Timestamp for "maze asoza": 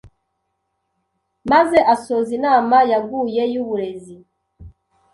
1.51-2.31